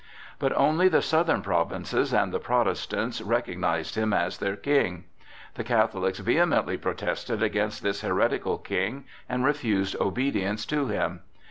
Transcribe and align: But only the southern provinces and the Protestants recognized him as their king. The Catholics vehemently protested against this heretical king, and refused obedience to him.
But 0.39 0.51
only 0.57 0.87
the 0.87 1.03
southern 1.03 1.43
provinces 1.43 2.11
and 2.11 2.33
the 2.33 2.39
Protestants 2.39 3.21
recognized 3.21 3.93
him 3.93 4.13
as 4.13 4.39
their 4.39 4.55
king. 4.55 5.03
The 5.53 5.63
Catholics 5.63 6.17
vehemently 6.17 6.77
protested 6.79 7.43
against 7.43 7.83
this 7.83 8.01
heretical 8.01 8.57
king, 8.57 9.05
and 9.29 9.45
refused 9.45 9.95
obedience 10.01 10.65
to 10.65 10.87
him. 10.87 11.19